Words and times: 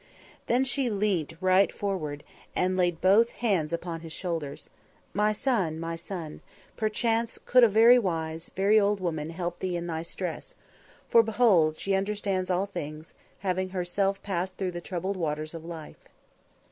Then 0.47 0.63
she 0.63 0.89
leant 0.89 1.33
right 1.39 1.71
forward, 1.71 2.23
and 2.55 2.75
laid 2.75 3.01
both 3.01 3.29
hands 3.33 3.71
upon 3.71 3.99
his 3.99 4.11
shoulders. 4.11 4.67
"My 5.13 5.31
son, 5.31 5.79
my 5.79 5.95
son, 5.95 6.41
perchance 6.75 7.37
could 7.45 7.63
a 7.63 7.67
very 7.69 7.99
wise, 7.99 8.49
very 8.55 8.79
old 8.79 8.99
woman 8.99 9.29
help 9.29 9.59
thee 9.59 9.75
in 9.75 9.85
thy 9.85 10.01
stress, 10.01 10.55
for 11.07 11.21
behold, 11.21 11.77
she 11.77 11.93
understands 11.93 12.49
all 12.49 12.65
things, 12.65 13.13
having 13.41 13.69
herself 13.69 14.23
passed 14.23 14.57
through 14.57 14.71
the 14.71 14.81
troubled 14.81 15.17
waters 15.17 15.53
of 15.53 15.63
life." 15.63 16.03